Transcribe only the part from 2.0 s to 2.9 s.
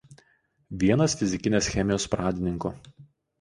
pradininkų.